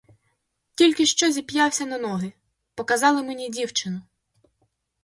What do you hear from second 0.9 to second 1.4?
що